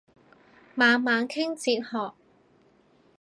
[0.73, 2.15] 猛猛傾哲學